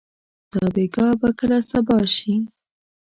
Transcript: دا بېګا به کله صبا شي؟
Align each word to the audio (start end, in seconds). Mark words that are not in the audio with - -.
دا 0.51 0.63
بېګا 0.73 1.07
به 1.19 1.29
کله 1.39 1.59
صبا 1.69 1.99
شي؟ 2.15 2.33